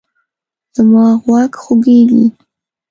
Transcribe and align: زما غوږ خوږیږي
زما 0.75 1.05
غوږ 1.23 1.51
خوږیږي 1.61 2.25